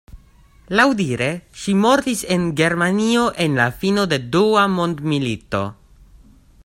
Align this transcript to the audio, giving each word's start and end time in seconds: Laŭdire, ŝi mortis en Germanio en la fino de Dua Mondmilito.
Laŭdire, 0.77 1.27
ŝi 1.63 1.75
mortis 1.81 2.23
en 2.37 2.47
Germanio 2.61 3.27
en 3.45 3.61
la 3.61 3.69
fino 3.83 4.07
de 4.15 4.21
Dua 4.37 4.65
Mondmilito. 4.79 5.63